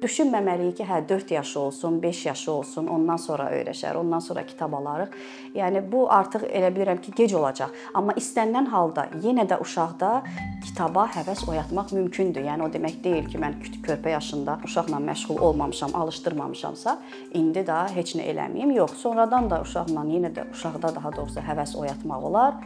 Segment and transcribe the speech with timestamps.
[0.00, 4.72] Düşünməməliyik ki, hə 4 yaşı olsun, 5 yaşı olsun, ondan sonra öyrəşər, ondan sonra kitab
[4.72, 5.12] alarıq.
[5.54, 7.74] Yəni bu artıq elə bilirəm ki, gec olacaq.
[7.94, 10.22] Amma istənilən halda yenə də uşaqda
[10.64, 12.46] kitaba həvəs oyatmaq mümkündür.
[12.48, 16.96] Yəni o demək deyil ki, mən körpə yaşında uşaqla məşğul olmamışam, alışdırmamışamsa,
[17.36, 18.72] indi də heç nə eləməyim.
[18.80, 22.60] Yox, sonradan da uşaqla yenə də uşaqda daha doğrusu həvəs oyatmaq olar,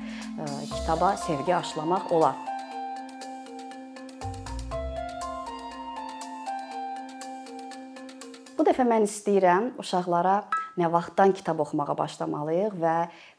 [0.70, 2.53] kitaba sevgi aşılamaq olar.
[8.54, 10.34] Bu dəfə mən istəyirəm uşaqlara
[10.78, 12.92] nə vaxtdan kitab oxumağa başlamalıyıq və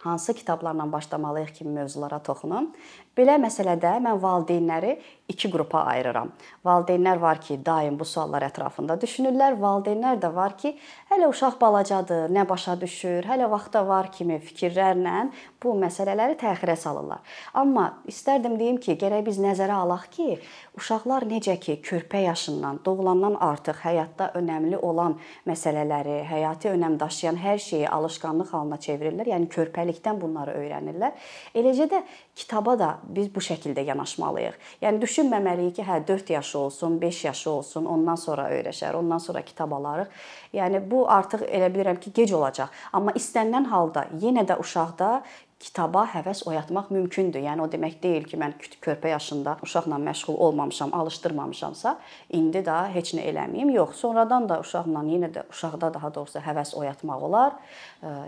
[0.06, 2.70] hansı kitablarla başlamalıyıq kimi mövzulara toxunum.
[3.16, 4.98] Belə məsələdə mən valideynləri
[5.32, 6.34] iki qrupa ayırıram.
[6.66, 9.56] Valideynlər var ki, daim bu suallar ətrafında düşünürlər.
[9.62, 10.74] Valideynlər də var ki,
[11.10, 15.30] hələ uşaq balacadır, nə başa düşür, hələ vaxta var kimi fikirlərlə
[15.64, 17.24] bu məsələləri təxirə salırlar.
[17.54, 20.36] Amma istərdim deyim ki, gərək biz nəzərə alaq ki,
[20.78, 25.16] uşaqlar necə ki, körpə yaşından, doğulandan artıq həyatda önəmli olan
[25.48, 29.32] məsələləri, həyati önəm daşıyan hər şeyi alışqanlıq halına çevirirlər.
[29.34, 29.50] Yəni
[29.96, 31.14] körpəlikdən bunları öyrənirlər.
[31.56, 32.02] Eləcə də
[32.36, 34.56] kitaba da biz bu şəkildə yanaşmalıyıq.
[34.82, 39.42] Yəni düşünməməliyik ki, hə 4 yaşı olsun, 5 yaşı olsun, ondan sonra öyrəşər, ondan sonra
[39.42, 40.08] kitab alarıq.
[40.54, 42.70] Yəni bu artıq elə bilirəm ki, gec olacaq.
[42.94, 45.24] Amma istənilən halda yenə də uşaqda
[45.60, 47.40] kitaba həvəs oyatmaq mümkündür.
[47.40, 48.54] Yəni o demək deyil ki, mən
[48.84, 51.96] körpə yaşında uşaqla məşğul olmamışam, alışdırmamışamsa,
[52.36, 53.72] indi də heç nə eləməyim.
[53.74, 57.56] Yox, sonradan da uşaqla yenə də uşaqda daha doğrusu həvəs oyatmaq olar,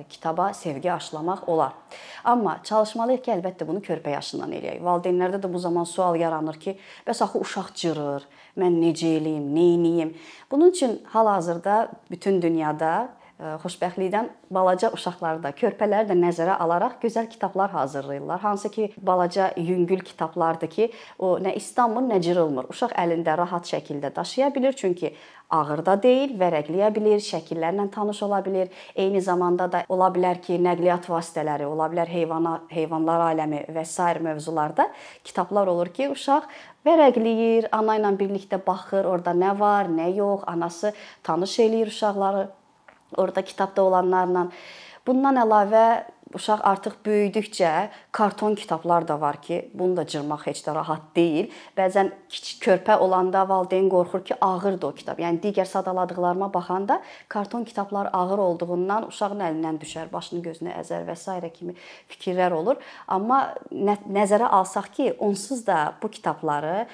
[0.10, 1.76] kitaba sevgi aşılamaq olar.
[2.24, 4.82] Amma çalışmalıyıq ki, əlbəttə bunu körpə yaşından eləyək.
[4.88, 8.26] Valideynlərdə də bu zaman sual yaranır ki, bəs axı uşaq cırır,
[8.58, 10.18] mən necə eləyim, nə edeyim?
[10.52, 17.70] Bunun üçün hal-hazırda bütün dünyada xoşbəxtlikdən balaca uşaqları da, körpələri də nəzərə alaraq gözəl kitablar
[17.70, 18.40] hazırlayırlar.
[18.42, 22.72] Hansı ki, balaca yüngül kitablardır ki, o nə islanmır, nə cırılmır.
[22.74, 25.14] Uşaq əlində rahat şəkildə daşıya bilir, çünki
[25.54, 28.74] ağır da deyil, vərəqləyə bilir, şəkillərlə tanış ola bilir.
[28.96, 34.18] Eyni zamanda da ola bilər ki, nəqliyyat vasitələri, ola bilər heyvana, heyvanlar aləmi və sair
[34.26, 34.90] mövzularda
[35.24, 36.50] kitablar olur ki, uşaq
[36.90, 42.48] vərəqləyir, ana ilə birlikdə baxır, orada nə var, nə yox, anası tanış eləyir uşaqları
[43.16, 44.48] orada kitabda olanlarla.
[45.08, 45.88] Bundan əlavə
[46.36, 51.52] uşaq artıq böyüdükcə karton kitablar da var ki, bunu da cırmaq heç də rahat deyil.
[51.78, 55.22] Bəzən kiçik körpə olanda valideyn qorxur ki, ağırdır o kitab.
[55.24, 61.16] Yəni digər sadaladıqlarıma baxanda karton kitablar ağır olduğundan uşağın əlindən düşər, başını gözünü əzər və
[61.16, 61.52] s.
[61.54, 61.76] kimi
[62.12, 62.82] fikirlər olur.
[63.08, 66.88] Amma nəzərə alsaq ki, onsuz da bu kitabları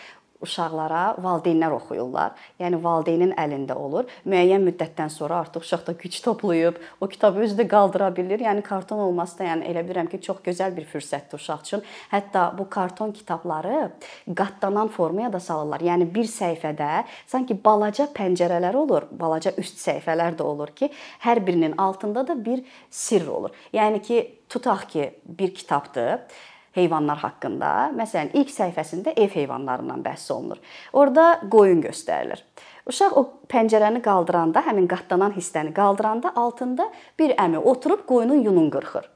[0.44, 2.34] uşaqlara valideynlər oxuyurlar.
[2.62, 4.10] Yəni valideynin əlində olur.
[4.30, 8.44] Müəyyən müddətdən sonra artıq uşaq da güc toplayıb o kitabı özü də qaldıra bilir.
[8.44, 11.84] Yəni karton olması da yəni elə bilirəm ki, çox gözəl bir fürsətdir uşaq üçün.
[12.12, 13.92] Hətta bu karton kitabları
[14.36, 15.82] qatlanan formaya da salırlar.
[15.82, 20.92] Yəni bir səhifədə sanki balaca pəncərələr olur, balaca üst səhifələr də olur ki,
[21.26, 23.52] hər birinin altında da bir sirr olur.
[23.74, 26.20] Yəni ki, tutaq ki, bir kitabdır
[26.76, 27.72] heyvanlar haqqında.
[27.98, 30.62] Məsələn, ilk səhifəsində ev heyvanlarından bəhs olunur.
[30.94, 32.44] Orda qoyun göstərilir.
[32.90, 36.90] Uşaq o pəncərəni qaldıranda, həmin qatlanan hissəni qaldıranda altında
[37.20, 39.10] bir əmi oturub qoyunun yunun qırxır.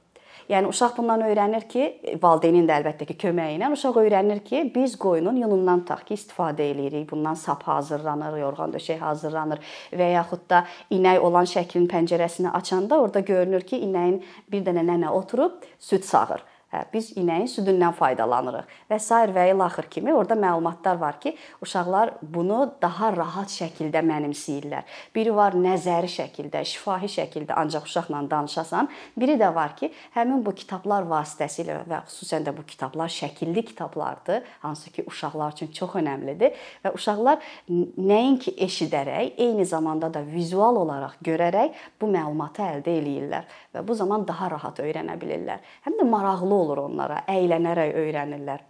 [0.47, 1.85] Yəni uşaq bundan öyrənir ki,
[2.23, 6.63] valideynin də əlbəttə ki, köməyi ilə uşaq öyrənir ki, biz qoyunun yunundan taq ki, istifadə
[6.71, 7.09] eləyirik.
[7.09, 9.59] Bundan sap hazırlanır, yorğan döşək hazırlanır
[9.91, 10.63] və yaxud da
[10.95, 16.45] inək olan şəklin pəncərəsini açanda orada görünür ki, inəyin bir dənə nənə oturub süd sağır.
[16.67, 21.31] Hə, biz inəyin südündən faydalanırıq və sair və ilaxır kimi orada məlumatlar var ki,
[21.63, 24.83] uşaqlar bunu daha rahat şəkildə mənimsəyirlər.
[25.15, 30.51] Biri var nəzəri şəkildə, şifahi şəkildə ancaq uşaqla danışasan, biri də var ki, həmin bu
[30.59, 36.51] kitablar vasitəsilə və xüsusən də bu kitablar şəkilli kitablardır, hansı ki, uşaqlar üçün çox əhəmilidir
[36.83, 37.39] və uşaqlar
[37.69, 44.27] nəinki eşidərək, eyni zamanda da vizual olaraq görərək bu məlumatı əldə eləyirlər və bu zaman
[44.27, 45.63] daha rahat öyrənə bilirlər.
[45.87, 48.65] Həm də maraqlı olur onlara, əylənərək öyrənirlər.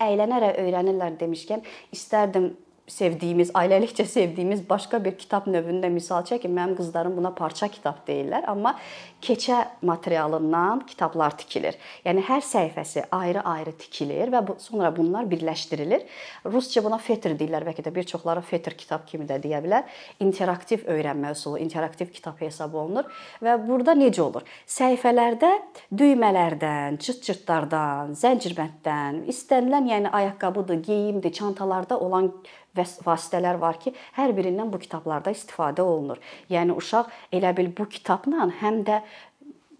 [0.00, 1.64] Əylənərək öyrənirlər demişkən
[1.94, 2.52] istərdim
[2.90, 6.52] sevdiyimiz, ailəlikcə sevdiyimiz başqa bir kitab növündə misal çəkim.
[6.56, 8.74] Mənim qızlarım buna parça kitab deyirlər, amma
[9.22, 11.76] keçə materialından kitablar tikilir.
[12.04, 16.06] Yəni hər səhifəsi ayrı-ayrı tikilir və bu, sonra bunlar birləşdirilir.
[16.48, 19.88] Rusca buna fetr deyirlər, bəlkə də bir çoxları fetr kitab kimi də deyə bilər.
[20.20, 23.10] İnteraktiv öyrənmə üsulu, interaktiv kitab hesab olunur
[23.44, 24.46] və burada necə olur?
[24.68, 25.52] Səhifələrdə
[25.94, 32.32] düymələrdən, çırt-çırtlardan, zəncirbənddən, istənilən, yəni ayaqqabıdır, geyimdir, çantalarda olan
[32.76, 36.20] vasitələr var ki, hər birindən bu kitablarda istifadə olunur.
[36.50, 39.00] Yəni uşaq elə bil bu kitabla həm də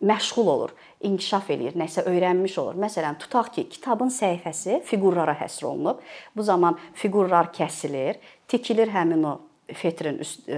[0.00, 0.70] məşğul olur,
[1.04, 2.78] inkişaf eləyir, nəsə öyrənmiş olur.
[2.80, 6.00] Məsələn, tutaq ki, kitabın səhifəsi fiqurlara həsr olunub.
[6.36, 8.16] Bu zaman fiqurlar kəsilir,
[8.48, 9.36] tikilir həmin o
[9.76, 10.48] fetrin üst,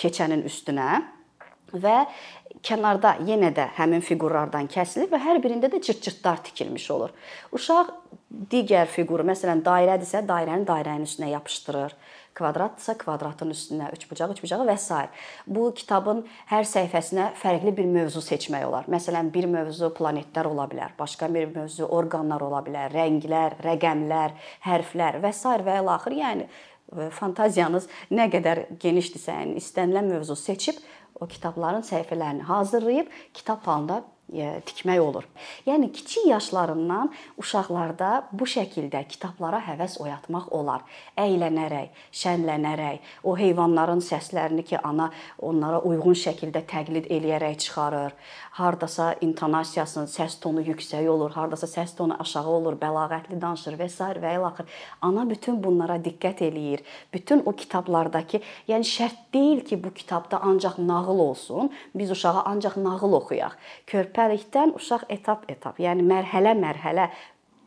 [0.00, 0.90] keçənin üstünə
[1.72, 1.96] və
[2.66, 7.12] kənarda yenə də həmin fiqurlardan kəsilib və hər birində də cırt-cırtlar tikilmiş olur.
[7.56, 7.92] Uşaq
[8.52, 11.96] digər fiquru, məsələn, dairədirsə, dairəni dairənin üstünə yapışdırır
[12.34, 15.00] kvadratdırsa kvadratın üstünə, üçbucağı üçbucağı və s.
[15.46, 18.88] Bu kitabın hər səhifəsinə fərqli bir mövzu seçmək olar.
[18.92, 24.36] Məsələn, bir mövzu planetlər ola bilər, başqa bir mövzu orqanlar ola bilər, rənglər, rəqəmlər,
[24.66, 25.56] hərflər və s.
[25.66, 26.16] və ilaxır.
[26.22, 26.48] Yəni
[27.14, 30.80] fantaziyanız nə qədər genişdirsə, yəni istənilən mövzu seçib
[31.20, 35.24] o kitabların səhifələrini hazırlayıb kitab halında tikmək olur.
[35.66, 37.10] Yəni kiçik yaşlarından
[37.40, 40.84] uşaqlarda bu şəkildə kitablara həvəs oyatmaq olar.
[41.18, 48.14] Əylənərək, şənlənərək, o heyvanların səslərini ki, ana onlara uyğun şəkildə təqlid eləyərək çıxarır.
[48.60, 54.04] Hardasa intonasiyasının səs tonu yüksək olur, hardasa səs tonu aşağı olur, bəlağətli danışır və s.
[54.22, 54.66] və ilaxır.
[55.02, 56.84] Ana bütün bunlara diqqət eləyir.
[57.12, 61.70] Bütün o kitablardakı, yəni şərt deyil ki, bu kitabda ancaq nağıl olsun.
[61.94, 63.54] Biz uşağa ancaq nağıl oxuyaq.
[63.86, 67.10] Körpə körpəlikdən uşaq etap-etap, yəni mərhələ-mərhələ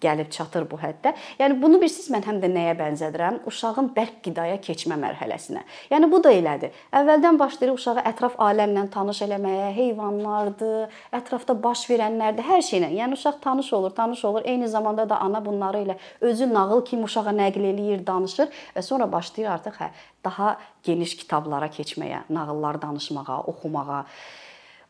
[0.04, 1.14] gəlib çatır bu həddə.
[1.40, 3.38] Yəni bunu bilirsiniz mən həm də nəyə bənzədirəm?
[3.48, 5.62] Uşağın bərk qidaya keçmə mərhələsinə.
[5.94, 6.74] Yəni bu da elədir.
[6.92, 12.92] Əvvəldən başlayır uşağı ətraf aləmlə tanış eləməyə, heyvanlardır, ətrafda baş verənlərdir, hər şeylə.
[13.00, 14.44] Yəni uşaq tanış olur, tanış olur.
[14.44, 19.08] Eyni zamanda da ana bunları ilə özü nağıl kimi uşağa nəql eləyir, danışır və sonra
[19.12, 19.94] başlayır artıq hə
[20.26, 24.04] daha geniş kitablara keçməyə, nağıllar danışmağa, oxumağa.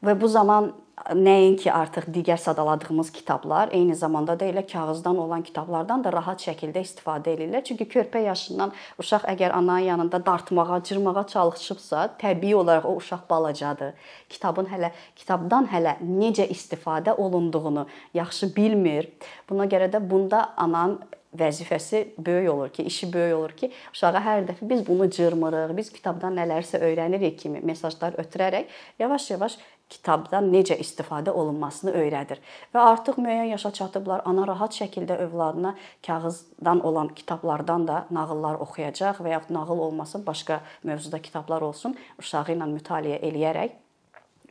[0.03, 0.73] Və bu zaman
[1.15, 6.83] nəinki artıq digər sadaladığımız kitablar, eyni zamanda da elə kağızdan olan kitablardan da rahat şəkildə
[6.85, 7.63] istifadə edirlər.
[7.65, 13.97] Çünki körpə yaşından uşaq əgər ananın yanında dartmağa, cırmağa çalışıbsa, təbii olaraq o uşaq balacadır.
[14.29, 19.09] Kitabın hələ kitabdan hələ necə istifadə olunduğunu yaxşı bilmir.
[19.49, 21.01] Buna görə də bunda ananın
[21.39, 25.89] vəzifəsi böyük olur ki, işi böyük olur ki, uşağa hər dəfə biz bunu cırmırıq, biz
[25.93, 28.69] kitabdan nələrsə öyrənirik kimi mesajlar ötürərək
[28.99, 29.57] yavaş-yavaş
[29.89, 32.41] kitabdan necə istifadə olunmasını öyrədir.
[32.73, 35.75] Və artıq müəyyən yaşa çatıblar, ana rahat şəkildə övladına
[36.07, 42.55] kağızdan olan kitablardan da nağıllar oxuyacaq və yaxud nağıl olmasın, başqa mövzuda kitablar olsun, uşağı
[42.55, 43.79] ilə mütaliə eləyərək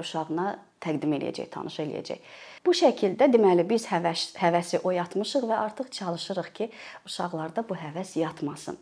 [0.00, 2.32] uşağına təqdim eləyəcək, tanış eləyəcək.
[2.62, 6.68] Bu şəkildə deməli biz həvəs həvəsi oyatmışıq və artıq çalışırıq ki,
[7.08, 8.78] uşaqlarda bu həvəs yatmasın.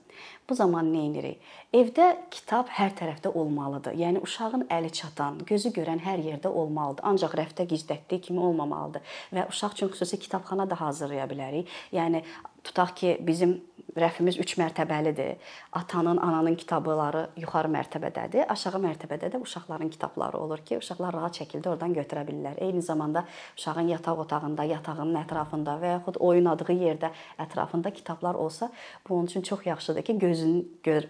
[0.48, 1.46] Bu zaman nə edirik?
[1.72, 3.96] Evdə kitab hər tərəfdə olmalıdır.
[3.96, 7.06] Yəni uşağın əli çatan, gözü görən hər yerdə olmalıdır.
[7.08, 9.16] Ancaq rəfdə gizlətdiyi kimi olmamalıdır.
[9.32, 11.72] Və uşaq üçün xüsusi kitabxana da hazırlaya bilərik.
[11.96, 12.20] Yəni
[12.64, 13.62] tutaq ki, bizim
[13.98, 15.36] rəfimiz 3 mərtəbəlidir.
[15.72, 18.46] Atanın, ananın kitabları yuxarı mərtəbədədir.
[18.52, 22.58] Aşağı mərtəbədə də uşaqların kitabları olur ki, uşaqlar rahat şəkildə oradan götürə bilirlər.
[22.62, 23.24] Eyni zamanda
[23.58, 28.70] uşağın yataq otağında, yatağının ətrafında və yaxud oynadığı yerdə ətrafında kitablar olsa,
[29.08, 30.56] bu onun üçün çox yaxşıdır ki, gözün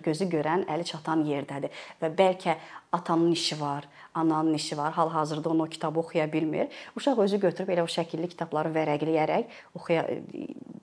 [0.05, 2.57] gözü görən, əli çatan yerdədir və bəlkə
[2.93, 3.85] atanın işi var,
[4.15, 4.93] ananın işi var.
[4.93, 6.69] Hal-hazırda onu o kitabı oxuya bilmir.
[6.97, 9.45] Uşaq özü götürüb elə o şəkilli kitabları vərəqləyərək
[9.75, 10.07] oxuya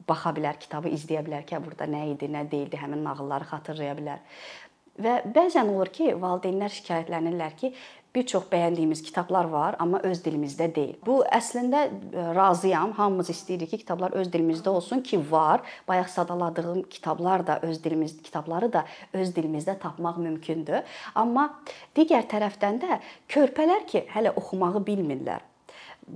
[0.07, 4.23] baxa bilər, kitabı izləyə bilər ki, burada nə idi, nə deyildi, həmin nağılları xatırlaya bilər.
[4.97, 7.73] Və bəzən olur ki, valideynlər şikayətlənirlər ki,
[8.15, 10.95] bir çox bəyəndiyimiz kitablar var, amma öz dilimizdə deyil.
[11.05, 12.95] Bu əslində e, razıyam.
[12.97, 15.61] Hamımız istəyirik ki, kitablar öz dilimizdə olsun ki, var.
[15.87, 20.81] Bayaq sadaladığım kitablar da öz dilimiz kitabları da öz dilimizdə tapmaq mümkündür.
[21.15, 21.51] Amma
[21.95, 22.97] digər tərəfdən də
[23.29, 25.45] körpələr ki, hələ oxumağı bilmirlər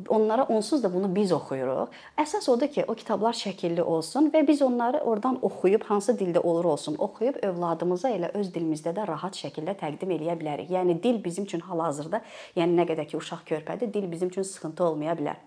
[0.07, 1.91] onlara onsuz da bunu biz oxuyuruq.
[2.17, 6.65] Əsas odur ki, o kitablar şəkilli olsun və biz onları oradan oxuyub hansı dildə olur
[6.74, 10.71] olsun, oxuyub övladımıza elə öz dilimizdə də rahat şəkildə təqdim eləyə bilərik.
[10.71, 12.21] Yəni dil bizim üçün hal-hazırda,
[12.55, 15.41] yəni nə qədər ki uşaq körpədir, dil bizim üçün sıxıntı olmaya bilər.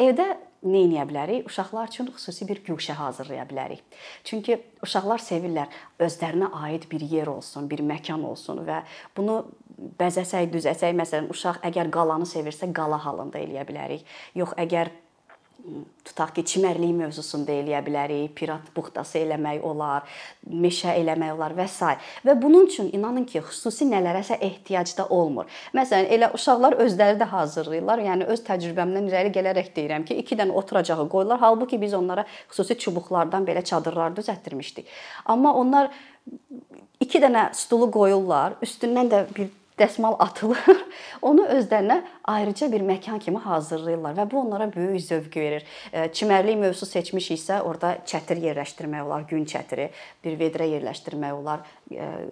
[0.00, 0.26] Evdə
[0.64, 1.46] nə edə bilərik?
[1.50, 3.82] Uşaqlar üçün xüsusi bir güşə hazırlaya bilərik.
[4.24, 8.82] Çünki uşaqlar sevirlər özlərinə aid bir yer olsun, bir məkan olsun və
[9.16, 9.42] bunu
[10.00, 14.04] bəzəsək, düzəsək, məsələn, uşaq əgər qalanı sevirsə, qala halında eləyə bilərik.
[14.38, 14.92] Yox, əgər
[16.02, 20.02] tutaq ki, çimərlik mövzusunda eləyə bilərik, pirat buxtası eləmək olar,
[20.50, 21.92] meşə eləmək olar və s.
[22.26, 25.46] Və bunun üçün inanın ki, xüsusi nələrəsə ehtiyac da olmur.
[25.76, 28.02] Məsələn, elə uşaqlar özləri də hazırlayırlar.
[28.08, 31.40] Yəni öz təcrübəmdən irəli gələrək deyirəm ki, 2 dənə oturacağı qoyurlar.
[31.44, 34.90] Halbuki biz onlara xüsusi çubuqlardan belə çadırlar düzəltdirmişdik.
[35.30, 35.92] Amma onlar
[37.00, 39.50] 2 dənə stulu qoyurlar, üstündən də bir
[39.82, 40.82] dəsmal atılır.
[41.28, 45.66] Onu özlərinə ayrıca bir məkan kimi hazırlayırlar və bu onlara böyük zövq verir.
[46.14, 49.88] Çimərlik mövzusu seçmişiksə, orada çətir yerləşdirmək olar, gün çətiri,
[50.24, 51.66] bir vedrə yerləşdirmək olar,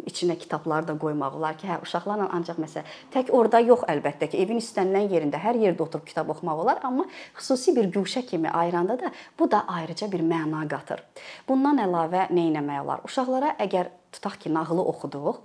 [0.08, 4.40] içinə kitablar da qoymaq olar ki, hə uşaqlarla ancaq məsəl tək orada yox əlbəttə ki,
[4.42, 7.06] evin istənilən yerində hər yerdə oturub kitab oxumaq olar, amma
[7.38, 11.02] xüsusi bir güşə kimi ayıranda da bu da ayrıca bir məna qatır.
[11.48, 13.04] Bundan əlavə nə etmək olar?
[13.06, 15.42] Uşaqlara əgər tutaq ki, nağılı oxuduq,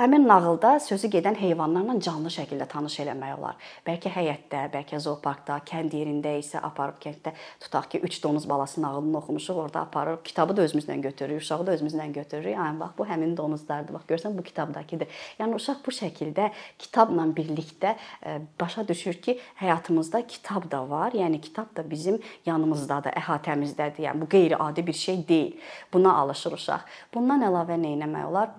[0.00, 3.56] Həmin nağılda sözü gedən heyvanlarla canlı şəkildə tanış eləmək olar.
[3.84, 9.18] Bəlkə həyətdə, bəlkə zooparkda, kənd yerində isə aparıb kənddə tutaq ki, 3 donuz balası nağılını
[9.18, 12.56] oxumuşuq, orada aparıb kitabı da özümüzlə götürürük, uşağı da özümüzlə götürürük.
[12.58, 13.94] Ay bax bu həmin donuzlardır.
[13.98, 15.20] Bax görsən bu kitabdakıdır.
[15.42, 17.92] Yəni uşaq bu şəkildə kitabla birlikdə
[18.24, 21.12] e, başa düşür ki, həyatımızda kitab da var.
[21.12, 24.08] Yəni kitab da bizim yanımızdadır, əhatəmizdədir.
[24.08, 25.60] Yəni bu qeyri-adi bir şey deyil.
[25.92, 26.88] Buna alışır uşaq.
[27.14, 28.56] Bundan əlavə nə etmək olar?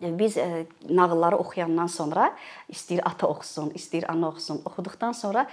[0.00, 2.34] Biz e, nağılları oxuyandan sonra
[2.68, 5.46] istəyir ata oxusun, istəyir ana oxusun, oxuduqdan sonra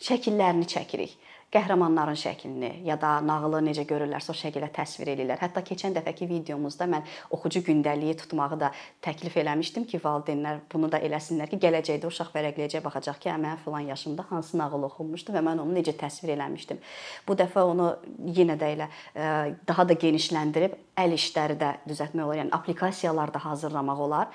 [0.00, 1.16] şəkillərini çəkirik
[1.54, 5.38] qəhrəmanların şəklini ya da nağılı necə görürlərsə o şəkildə təsvir edirlər.
[5.38, 8.72] Hətta keçən dəfəki videomuzda mən oxucu gündəliyi tutmağı da
[9.04, 13.86] təklif eləmişdim ki, valideynlər bunu da eləsinlər ki, gələcəkdə uşaq vərəqləyəcək baxacaq ki, mən filan
[13.92, 16.82] yaşımda hansı nağıl oxumuşdu və mən onu necə təsvir eləmişdim.
[17.28, 17.92] Bu dəfə onu
[18.26, 22.40] yenə də elə e, daha da genişləndirib əl işləri də düzəltmək olar.
[22.40, 24.30] Yəni applikasiyalar da hazırlamaq olar.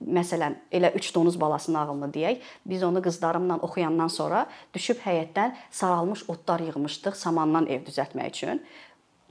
[0.00, 2.44] Məsələn, elə 3 donuz balası nağılını deyək.
[2.66, 8.62] Biz onu qızlarımla oxuyandan sonra düşüb həyətdən saralmış otlar yığmışdıq samandan ev düzəltmək üçün.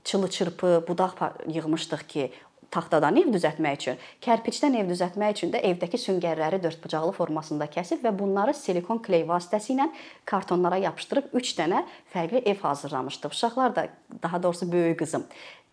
[0.04, 1.16] Çılı-çırpı, budaq
[1.48, 2.32] yığmışdıq ki,
[2.74, 8.14] taxtadan ev düzəltmək üçün, kərpicdən ev düzəltmək üçün də evdəki süngərləri dördbucaqlı formasında kəsib və
[8.18, 9.88] bunları silikon kley vasitəsilə
[10.24, 13.36] kartonlara yapışdırıb 3 dənə fərqli ev hazırlamışdıq.
[13.36, 13.88] Uşaqlar da,
[14.22, 15.26] daha doğrusu böyük qızım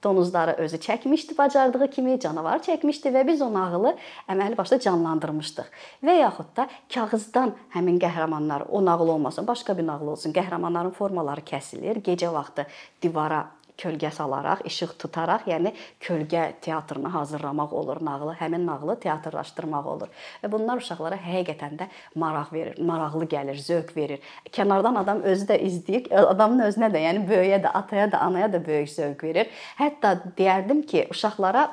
[0.04, 3.96] donuzları özü çəkmişdi, bacardığı kimi canavar çəkmişdi və biz o nağılı
[4.30, 5.70] əməli başda canlandırmışdıq.
[6.04, 11.46] Və yaxud da kağızdan həmin qəhrəmanlar, o nağıl olmasın, başqa bir nağıl olsun, qəhrəmanların formaları
[11.48, 12.68] kəsilir, gecə vaxtı
[13.02, 13.46] divara
[13.80, 20.12] kölgə salaraq, işıq tutaraq, yəni kölgə teatrını hazırlamaq olur nağılı, həmin nağılı teatrlaşdırmaq olur.
[20.44, 24.34] Və bunlar uşaqlara həqiqətən də maraq verir, maraqlı gəlir, zövq verir.
[24.52, 28.66] Kənardan adam özü də izləyir, adamın özünə də, yəni böyüyə də, ataya da, anaya da
[28.66, 29.64] böyük zövq verir.
[29.80, 31.70] Hətta deyərdim ki, uşaqlara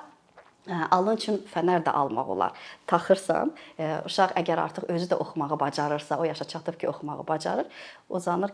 [0.69, 2.53] alın üçün fənər də almaq olar.
[2.91, 3.53] Taxırsan,
[4.07, 7.67] uşaq əgər artıq özü də oxumağı bacarırsa, o yaşa çatıb ki, oxumağı bacarır,
[8.09, 8.53] uzanır,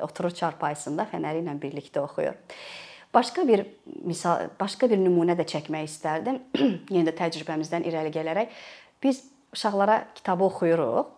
[0.00, 2.38] oturur çarpayısında fənəri ilə birlikdə oxuyur.
[3.14, 3.66] Başqa bir
[4.02, 6.40] misal, başqa bir nümunə də çəkmək istərdim.
[6.94, 8.54] Yenə də təcrübəmizdən irəli gələrək
[9.02, 9.22] biz
[9.54, 11.12] uşaqlara kitabı oxuyuruq.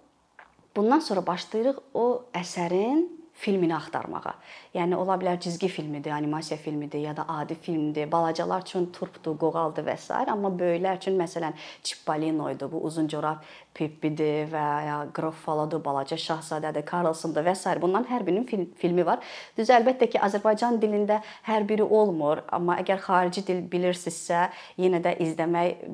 [0.76, 3.06] Bundan sonra başlayırıq o əsərin
[3.36, 4.32] filmini axtarmağa.
[4.74, 8.10] Yəni ola bilər cizgi filmidir, animasiya filmidir ya da adi filmdir.
[8.12, 10.14] Balacalar üçün turpdur, qoğaldır və s.
[10.14, 11.52] amma böyüklər üçün məsələn
[11.82, 17.76] Çippolinoydur, bu uzun corab Pippidir və ya Gruffalodur, balaca şahzadədir, Carlsondur və s.
[17.80, 19.20] Bunların hər birinin film, filmi var.
[19.58, 24.48] Düz əlbəttə ki, Azərbaycan dilində hər biri olmur, amma əgər xarici dil bilirsinizsə,
[24.80, 25.84] yenə də izləmək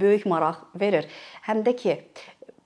[0.00, 1.08] böyük maraq verir.
[1.48, 1.96] Həm də ki,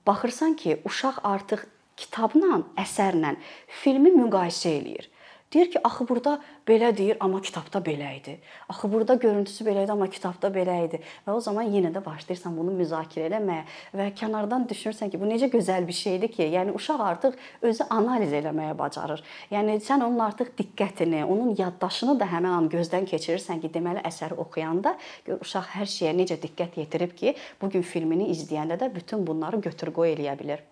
[0.07, 1.65] baxırsan ki, uşaq artıq
[1.99, 3.35] kitabla, əsərlə
[3.83, 5.11] filmi müqayisə eləyir.
[5.53, 8.33] Deyir ki, axı burada belə deyir, amma kitabda belə idi.
[8.69, 10.99] Axı burada görüntüsü belə idi, amma kitabda belə idi.
[11.23, 13.61] Və o zaman yenə də başlayırsan bunu müzakirə eləməyə
[13.95, 17.37] və kənardan düşünürsən ki, bu necə gözəl bir şeydir ki, yəni uşaq artıq
[17.69, 19.23] özü analiz eləməyə bacarır.
[19.53, 24.35] Yəni sən onun artıq diqqətini, onun yaddaşını da həmin an gözdən keçirirsən ki, deməli əsəri
[24.41, 24.97] oxuyanda
[25.39, 30.17] uşaq hər şeyə necə diqqət yetirib ki, bu gün filmini izləyəndə də bütün bunları götür-qoy
[30.17, 30.67] eləyə bilər.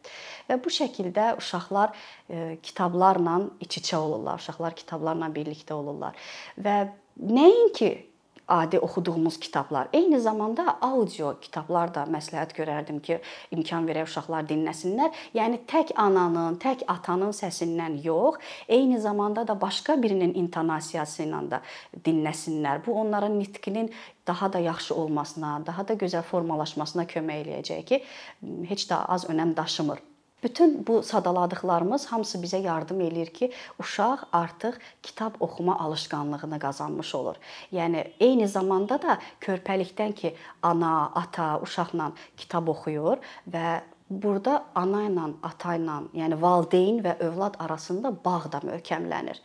[0.49, 1.93] Və bu şəkildə uşaqlar
[2.29, 4.41] e, kitablarla iç-içə olurlar.
[4.41, 6.17] Uşaqlar kitablarla birlikdə olurlar.
[6.57, 6.79] Və
[7.19, 7.93] nəinki
[8.47, 9.87] adi oxuduğumuz kitablar.
[9.93, 13.19] Eyni zamanda audio kitablar da məsləhət görərdim ki,
[13.55, 15.15] imkan verək uşaqlar dinləsinlər.
[15.35, 21.61] Yəni tək ananın, tək atanın səsindən yox, eyni zamanda da başqa birinin intonasiyası ilə də
[22.05, 22.83] dinləsinlər.
[22.85, 23.91] Bu onların nitqinin
[24.27, 28.03] daha da yaxşı olmasına, daha da gözəl formalaşmasına kömək eləyəcək ki,
[28.67, 30.12] heç də az önəm daşımır.
[30.43, 37.35] Bütün bu sadaladıqlarımız hamısı bizə yardım eləyir ki, uşaq artıq kitab oxuma alışqanlığını qazanmış olur.
[37.71, 45.27] Yəni eyni zamanda da körpəlikdən ki, ana, ata uşaqla kitab oxuyur və burada ana ilə,
[45.43, 49.39] ata ilə, yəni valideyn və övlad arasında bağ da möhkəmlənir.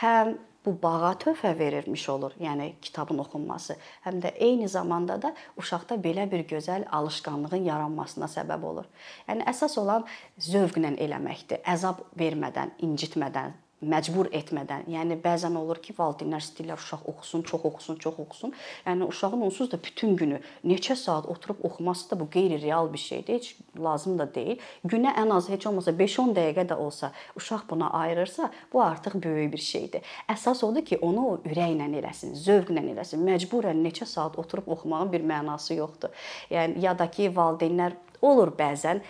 [0.00, 3.76] Həm bu bağa töhfə verilmiş olur, yəni kitabın oxunması.
[4.04, 8.88] Həm də eyni zamanda da uşaqda belə bir gözəl alışqanlığın yaranmasına səbəb olur.
[9.28, 10.06] Yəni əsas olan
[10.38, 11.62] zövqlə eləməkdir.
[11.74, 13.54] Əzab vermədən, incitmədən,
[13.90, 14.86] məcbur etmədən.
[14.90, 18.54] Yəni bəzən olur ki, valideynlər istəyirlər uşaq oxusun, çox oxusun, çox oxusun.
[18.86, 23.34] Yəni uşağın onsuz da bütün günü neçə saat oturub oxuması da bu qeyri-real bir şeydir.
[23.34, 24.62] Heç lazım da deyil.
[24.84, 29.52] Günə ən az heç olmasa 5-10 dəqiqə də olsa uşaq buna ayırırsa, bu artıq böyük
[29.52, 30.02] bir şeydir.
[30.28, 33.22] Əsas odur ki, onu o ürəklə eləsin, zövqlə eləsin.
[33.26, 36.10] Məcburən neçə saat oturub oxumağın bir mənası yoxdur.
[36.50, 39.02] Yəni ya da ki, valideynlər olur bəzən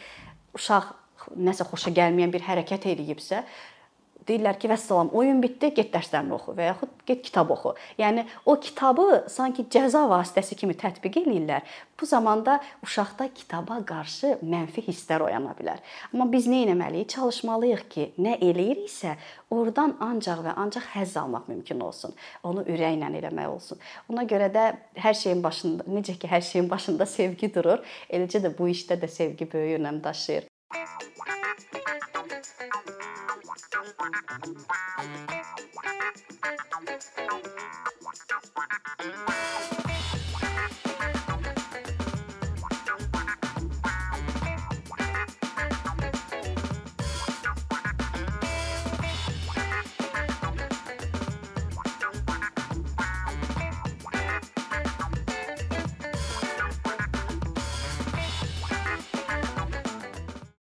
[0.54, 0.92] uşaq
[1.36, 3.44] nəsə xoşa gəlməyən bir hərəkət eləyibsə,
[4.28, 7.74] deyirlər ki, vəssalam, oyun bitdi, get dərslərini oxu və yaxud get kitab oxu.
[7.98, 11.66] Yəni o kitabı sanki cəza vasitəsi kimi tətbiq eləyirlər.
[12.00, 15.82] Bu zamanda uşaqda kitaba qarşı mənfi hisslər oyana bilər.
[16.12, 17.12] Amma biz nə etməliyik?
[17.14, 19.14] Çalışmalıyıq ki, nə eləyiriksə,
[19.54, 22.16] oradan ancaq və ancaq həzz almaq mümkün olsun.
[22.42, 23.82] Onu ürəklə eləmək olsun.
[24.10, 24.64] Ona görə də
[25.04, 29.10] hər şeyin başında, necə ki, hər şeyin başında sevgi durur, eləcə də bu işdə də
[29.10, 30.53] sevgi böyük önəm daşıyır.